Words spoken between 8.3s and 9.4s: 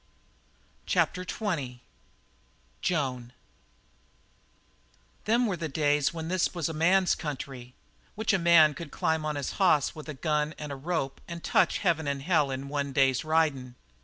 a man could climb on